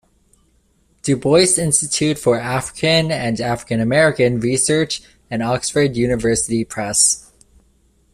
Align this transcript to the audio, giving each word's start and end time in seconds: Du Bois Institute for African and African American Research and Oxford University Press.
Du 1.03 1.15
Bois 1.15 1.59
Institute 1.59 2.17
for 2.17 2.35
African 2.39 3.11
and 3.11 3.39
African 3.39 3.79
American 3.79 4.39
Research 4.39 5.03
and 5.29 5.43
Oxford 5.43 5.95
University 5.95 6.65
Press. 6.65 7.31